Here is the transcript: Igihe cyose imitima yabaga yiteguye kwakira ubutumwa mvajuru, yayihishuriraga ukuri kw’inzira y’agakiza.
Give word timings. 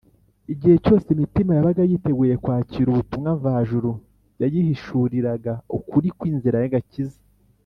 Igihe 0.53 0.75
cyose 0.85 1.07
imitima 1.15 1.51
yabaga 1.53 1.81
yiteguye 1.89 2.35
kwakira 2.43 2.87
ubutumwa 2.89 3.29
mvajuru, 3.39 3.91
yayihishuriraga 4.41 5.53
ukuri 5.77 6.07
kw’inzira 6.17 6.57
y’agakiza. 6.63 7.19